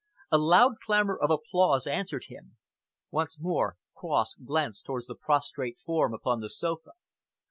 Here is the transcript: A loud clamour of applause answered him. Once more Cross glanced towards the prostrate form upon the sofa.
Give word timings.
A 0.31 0.39
loud 0.39 0.79
clamour 0.83 1.15
of 1.21 1.29
applause 1.29 1.85
answered 1.85 2.23
him. 2.25 2.57
Once 3.11 3.39
more 3.39 3.77
Cross 3.93 4.33
glanced 4.43 4.83
towards 4.87 5.05
the 5.05 5.13
prostrate 5.13 5.77
form 5.85 6.11
upon 6.11 6.39
the 6.39 6.49
sofa. 6.49 6.93